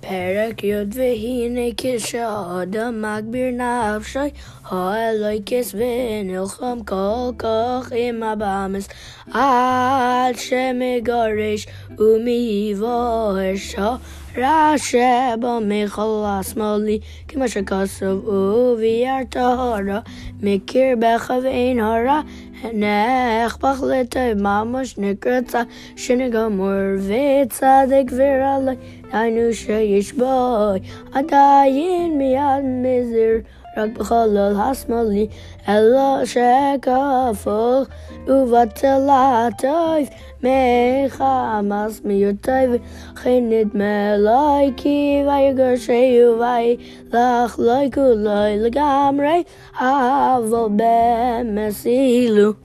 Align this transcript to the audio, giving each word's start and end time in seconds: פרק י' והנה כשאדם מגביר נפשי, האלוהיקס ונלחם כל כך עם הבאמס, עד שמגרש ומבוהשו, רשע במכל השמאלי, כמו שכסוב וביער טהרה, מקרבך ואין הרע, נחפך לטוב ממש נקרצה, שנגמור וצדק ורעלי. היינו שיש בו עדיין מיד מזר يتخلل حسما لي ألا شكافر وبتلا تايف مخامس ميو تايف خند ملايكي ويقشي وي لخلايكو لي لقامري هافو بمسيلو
פרק 0.00 0.64
י' 0.64 0.74
והנה 0.94 1.70
כשאדם 1.76 3.02
מגביר 3.02 3.50
נפשי, 3.50 4.18
האלוהיקס 4.64 5.74
ונלחם 5.74 6.78
כל 6.86 7.30
כך 7.38 7.92
עם 7.96 8.22
הבאמס, 8.22 8.88
עד 9.32 10.34
שמגרש 10.36 11.66
ומבוהשו, 11.98 13.92
רשע 14.36 15.36
במכל 15.40 16.22
השמאלי, 16.26 16.98
כמו 17.28 17.48
שכסוב 17.48 18.28
וביער 18.28 19.24
טהרה, 19.28 20.00
מקרבך 20.42 21.32
ואין 21.42 21.80
הרע, 21.80 22.20
נחפך 22.72 23.82
לטוב 23.88 24.42
ממש 24.42 24.98
נקרצה, 24.98 25.62
שנגמור 25.96 26.68
וצדק 26.96 28.12
ורעלי. 28.12 28.76
היינו 29.12 29.52
שיש 29.52 30.12
בו 30.12 30.56
עדיין 31.12 32.18
מיד 32.18 32.64
מזר 32.64 33.48
يتخلل 33.77 34.61
حسما 34.61 35.03
لي 35.03 35.29
ألا 35.69 36.25
شكافر 36.25 37.85
وبتلا 38.29 39.49
تايف 39.59 40.09
مخامس 40.43 42.05
ميو 42.05 42.35
تايف 42.43 42.81
خند 43.15 43.69
ملايكي 43.73 45.23
ويقشي 45.23 46.25
وي 46.25 46.79
لخلايكو 47.13 48.13
لي 48.13 48.57
لقامري 48.57 49.45
هافو 49.77 50.67
بمسيلو 50.67 52.55